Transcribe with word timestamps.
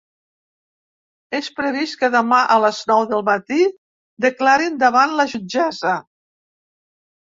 És 1.39 1.49
previst 1.59 1.97
que 1.99 2.09
demà 2.15 2.39
a 2.55 2.57
les 2.63 2.79
nou 2.93 3.05
del 3.11 3.23
matí 3.29 3.61
declarin 4.29 4.83
davant 4.85 5.15
la 5.21 5.27
jutgessa. 5.35 5.97